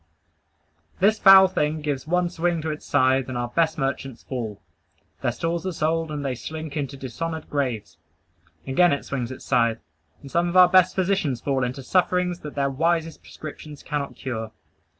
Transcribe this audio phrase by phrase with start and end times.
[0.99, 4.59] This foul thing gives one swing to its scythe, and our best merchants fall;
[5.21, 7.97] their stores are sold, and they slink into dishonored graves.
[8.65, 9.77] Again it swings its scythe,
[10.23, 14.51] and some of our best physicians fall into sufferings that their wisest prescriptions cannot cure.